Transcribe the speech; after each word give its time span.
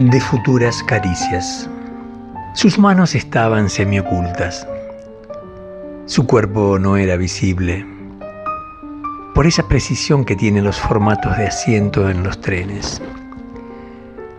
de 0.00 0.18
futuras 0.18 0.82
caricias. 0.82 1.68
Sus 2.54 2.78
manos 2.78 3.14
estaban 3.14 3.68
semiocultas. 3.68 4.66
Su 6.06 6.26
cuerpo 6.26 6.78
no 6.78 6.96
era 6.96 7.16
visible 7.18 7.86
por 9.34 9.46
esa 9.46 9.68
precisión 9.68 10.24
que 10.24 10.36
tienen 10.36 10.64
los 10.64 10.80
formatos 10.80 11.36
de 11.36 11.46
asiento 11.46 12.08
en 12.08 12.22
los 12.22 12.40
trenes. 12.40 13.02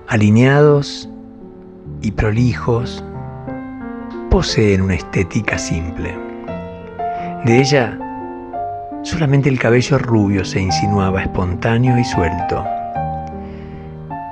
Alineados 0.08 1.08
y 2.02 2.12
prolijos, 2.12 3.04
poseen 4.32 4.82
una 4.82 4.96
estética 4.96 5.60
simple. 5.60 6.18
De 7.46 7.60
ella, 7.60 8.00
solamente 9.04 9.48
el 9.48 9.60
cabello 9.60 10.00
rubio 10.00 10.44
se 10.44 10.60
insinuaba 10.60 11.22
espontáneo 11.22 12.00
y 12.00 12.04
suelto. 12.04 12.66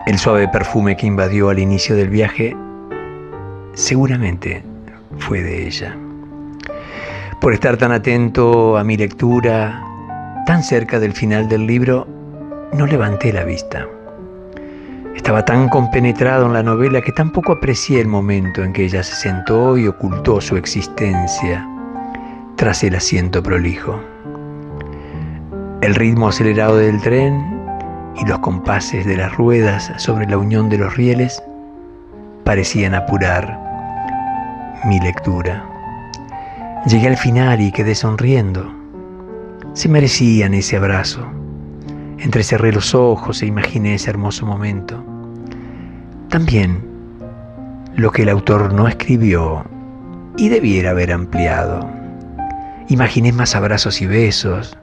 El 0.10 0.18
suave 0.18 0.48
perfume 0.48 0.98
que 0.98 1.06
invadió 1.06 1.50
al 1.50 1.60
inicio 1.60 1.96
del 1.96 2.10
viaje 2.10 2.58
seguramente 3.76 4.64
fue 5.20 5.44
de 5.44 5.68
ella. 5.68 5.96
Por 7.40 7.54
estar 7.54 7.78
tan 7.78 7.92
atento 7.92 8.76
a 8.76 8.84
mi 8.84 8.98
lectura, 8.98 9.84
tan 10.48 10.64
cerca 10.64 11.00
del 11.00 11.14
final 11.14 11.48
del 11.48 11.68
libro, 11.68 12.08
no 12.74 12.88
levanté 12.88 13.32
la 13.32 13.44
vista. 13.44 13.88
Estaba 15.16 15.46
tan 15.46 15.70
compenetrado 15.70 16.48
en 16.48 16.54
la 16.54 16.64
novela 16.64 17.02
que 17.02 17.12
tampoco 17.12 17.52
aprecié 17.52 18.02
el 18.02 18.08
momento 18.08 18.64
en 18.64 18.74
que 18.74 18.86
ella 18.86 19.04
se 19.04 19.14
sentó 19.14 19.78
y 19.78 19.86
ocultó 19.88 20.42
su 20.42 20.58
existencia 20.58 21.70
tras 22.56 22.84
el 22.84 22.96
asiento 22.96 23.44
prolijo. 23.44 24.00
El 25.82 25.94
ritmo 25.94 26.30
acelerado 26.30 26.78
del 26.78 27.00
tren 27.00 27.59
y 28.20 28.26
los 28.26 28.40
compases 28.40 29.06
de 29.06 29.18
las 29.18 29.36
ruedas 29.36 29.92
sobre 29.98 30.28
la 30.28 30.38
unión 30.38 30.70
de 30.70 30.78
los 30.78 30.96
rieles 30.96 31.42
parecían 32.44 32.94
apurar 32.94 33.60
mi 34.86 35.00
lectura. 35.00 35.66
Llegué 36.86 37.08
al 37.08 37.18
final 37.18 37.62
y 37.62 37.72
quedé 37.72 37.96
sonriendo. 37.96 38.74
Se 39.74 39.90
merecían 39.90 40.54
ese 40.54 40.78
abrazo. 40.78 41.26
Entrecerré 42.18 42.72
los 42.72 42.94
ojos 42.94 43.42
e 43.42 43.46
imaginé 43.46 43.96
ese 43.96 44.10
hermoso 44.10 44.46
momento. 44.46 45.04
También 46.30 46.84
lo 47.96 48.12
que 48.12 48.24
el 48.24 48.30
autor 48.30 48.74
no 48.74 48.88
escribió 48.88 49.66
y 50.38 50.50
debiera 50.50 50.92
haber 50.92 51.12
ampliado. 51.12 51.90
Imaginé 52.88 53.32
más 53.32 53.56
abrazos 53.56 54.02
y 54.02 54.08
besos. 54.08 54.78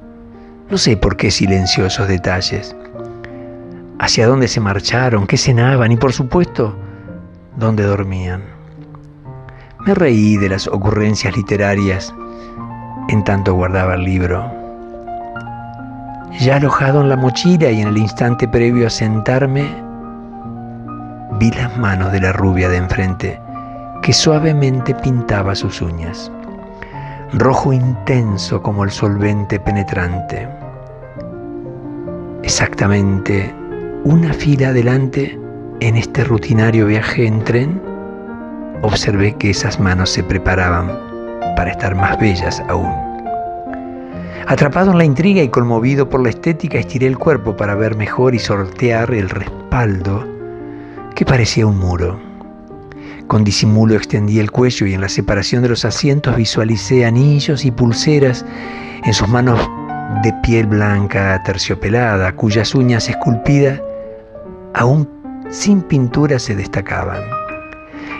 No 0.71 0.79
sé 0.79 0.97
por 0.97 1.17
qué 1.17 1.31
silenciosos 1.31 2.09
detalles 2.09 2.77
hacia 3.99 4.27
dónde 4.27 4.49
se 4.49 4.61
marcharon, 4.61 5.27
qué 5.27 5.37
cenaban 5.37 5.93
y 5.93 5.97
por 5.97 6.13
supuesto, 6.13 6.77
dónde 7.57 7.85
dormían. 7.85 8.43
Me 9.87 9.95
reí 9.95 10.37
de 10.37 10.49
las 10.49 10.67
ocurrencias 10.67 11.37
literarias 11.37 12.15
en 13.09 13.25
tanto 13.25 13.55
guardaba 13.55 13.95
el 13.95 14.05
libro. 14.05 14.51
Ya 16.41 16.57
alojado 16.57 17.01
en 17.01 17.09
la 17.09 17.17
mochila 17.17 17.71
y 17.71 17.81
en 17.81 17.89
el 17.89 17.99
instante 17.99 18.49
previo 18.49 18.87
a 18.87 18.91
sentarme, 18.91 19.67
vi 21.39 21.51
las 21.53 21.77
manos 21.79 22.13
de 22.13 22.21
la 22.21 22.33
rubia 22.33 22.69
de 22.69 22.77
enfrente 22.77 23.41
que 24.03 24.13
suavemente 24.13 24.95
pintaba 24.95 25.55
sus 25.55 25.81
uñas, 25.81 26.31
rojo 27.33 27.73
intenso 27.73 28.63
como 28.63 28.85
el 28.85 28.91
solvente 28.91 29.59
penetrante. 29.59 30.49
Exactamente 32.43 33.55
una 34.07 34.33
fila 34.33 34.69
adelante 34.69 35.37
en 35.81 35.97
este 35.97 36.23
rutinario 36.23 36.87
viaje 36.87 37.27
en 37.27 37.43
tren, 37.43 37.83
observé 38.83 39.35
que 39.35 39.51
esas 39.51 39.81
manos 39.81 40.11
se 40.11 40.23
preparaban 40.23 40.87
para 41.57 41.73
estar 41.73 41.97
más 41.97 42.17
bellas 42.21 42.63
aún. 42.69 42.89
Atrapado 44.47 44.93
en 44.93 44.99
la 44.99 45.05
intriga 45.05 45.43
y 45.43 45.49
conmovido 45.49 46.09
por 46.09 46.23
la 46.23 46.29
estética, 46.29 46.79
estiré 46.79 47.09
el 47.09 47.19
cuerpo 47.19 47.57
para 47.57 47.75
ver 47.75 47.97
mejor 47.97 48.37
y 48.37 48.39
sortear 48.39 49.13
el 49.13 49.29
respaldo 49.29 50.25
que 51.17 51.25
parecía 51.25 51.67
un 51.67 51.77
muro. 51.77 52.21
Con 53.27 53.43
disimulo 53.43 53.97
extendí 53.97 54.39
el 54.39 54.53
cuello 54.53 54.87
y 54.87 54.95
en 54.95 55.01
la 55.01 55.09
separación 55.09 55.65
de 55.65 55.71
los 55.71 55.85
asientos 55.85 56.37
visualicé 56.37 57.05
anillos 57.05 57.65
y 57.65 57.73
pulseras 57.73 58.47
en 59.05 59.13
sus 59.13 59.27
manos 59.27 59.59
de 60.23 60.33
piel 60.45 60.69
blanca 60.69 61.43
terciopelada, 61.43 62.31
cuyas 62.37 62.73
uñas 62.77 63.09
esculpidas 63.09 63.81
aún 64.77 65.09
sin 65.49 65.81
pintura 65.81 66.39
se 66.39 66.55
destacaban. 66.55 67.23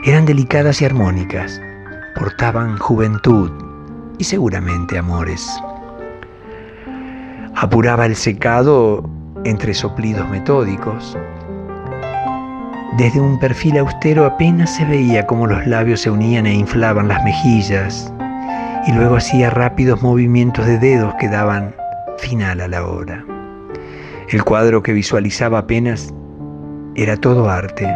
Eran 0.05 0.25
delicadas 0.25 0.81
y 0.81 0.87
armónicas, 0.87 1.61
portaban 2.19 2.79
juventud 2.79 3.51
y 4.19 4.25
seguramente 4.25 4.97
amores. 4.97 5.47
Apuraba 7.55 8.07
el 8.07 8.17
secado 8.17 9.09
entre 9.45 9.75
soplidos 9.75 10.29
metódicos. 10.31 11.17
Desde 12.97 13.21
un 13.21 13.39
perfil 13.39 13.77
austero 13.79 14.25
apenas 14.25 14.75
se 14.75 14.87
veía 14.87 15.27
cómo 15.27 15.47
los 15.47 15.67
labios 15.67 16.01
se 16.01 16.11
unían 16.11 16.47
e 16.47 16.55
inflaban 16.55 17.09
las 17.09 17.23
mejillas, 17.23 18.11
y 18.87 18.93
luego 18.93 19.17
hacía 19.17 19.51
rápidos 19.51 20.01
movimientos 20.01 20.65
de 20.65 20.79
dedos 20.79 21.15
que 21.21 21.29
daban 21.29 21.75
final 22.19 22.63
a 22.63 22.69
la 22.69 22.87
obra. 22.87 23.23
El 24.31 24.43
cuadro 24.43 24.83
que 24.83 24.93
visualizaba 24.93 25.59
apenas 25.59 26.15
era 26.97 27.15
todo 27.19 27.51
arte, 27.51 27.87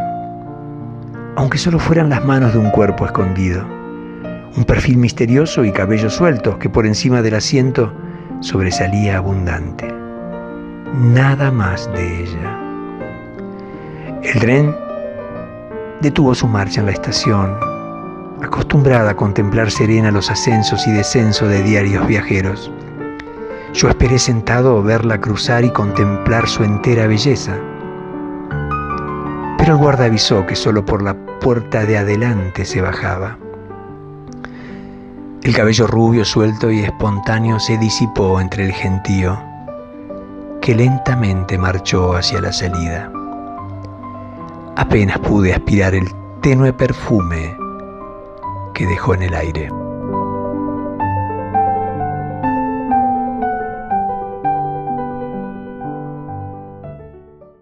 aunque 1.36 1.56
solo 1.56 1.78
fueran 1.78 2.10
las 2.10 2.22
manos 2.22 2.52
de 2.52 2.58
un 2.58 2.70
cuerpo 2.70 3.06
escondido, 3.06 3.64
un 4.54 4.64
perfil 4.66 4.98
misterioso 4.98 5.64
y 5.64 5.72
cabellos 5.72 6.12
sueltos 6.12 6.58
que 6.58 6.68
por 6.68 6.86
encima 6.86 7.22
del 7.22 7.36
asiento 7.36 7.94
sobresalía 8.40 9.16
abundante. 9.16 9.88
Nada 10.94 11.50
más 11.50 11.90
de 11.94 12.24
ella. 12.24 12.58
El 14.22 14.38
tren 14.38 14.76
detuvo 16.02 16.34
su 16.34 16.46
marcha 16.46 16.80
en 16.80 16.86
la 16.86 16.92
estación, 16.92 17.56
acostumbrada 18.42 19.12
a 19.12 19.16
contemplar 19.16 19.70
serena 19.70 20.10
los 20.10 20.30
ascensos 20.30 20.86
y 20.86 20.92
descensos 20.92 21.48
de 21.48 21.62
diarios 21.62 22.06
viajeros. 22.06 22.70
Yo 23.72 23.88
esperé 23.88 24.18
sentado 24.18 24.82
verla 24.82 25.22
cruzar 25.22 25.64
y 25.64 25.70
contemplar 25.70 26.46
su 26.48 26.64
entera 26.64 27.06
belleza 27.06 27.56
pero 29.60 29.74
el 29.74 29.78
guarda 29.78 30.06
avisó 30.06 30.46
que 30.46 30.56
solo 30.56 30.86
por 30.86 31.02
la 31.02 31.12
puerta 31.38 31.84
de 31.84 31.98
adelante 31.98 32.64
se 32.64 32.80
bajaba. 32.80 33.36
El 35.42 35.54
cabello 35.54 35.86
rubio, 35.86 36.24
suelto 36.24 36.70
y 36.70 36.80
espontáneo 36.80 37.60
se 37.60 37.76
disipó 37.76 38.40
entre 38.40 38.64
el 38.64 38.72
gentío, 38.72 39.38
que 40.62 40.74
lentamente 40.74 41.58
marchó 41.58 42.16
hacia 42.16 42.40
la 42.40 42.54
salida. 42.54 43.12
Apenas 44.76 45.18
pude 45.18 45.52
aspirar 45.52 45.94
el 45.94 46.08
tenue 46.40 46.72
perfume 46.72 47.54
que 48.72 48.86
dejó 48.86 49.12
en 49.12 49.24
el 49.24 49.34
aire. 49.34 49.79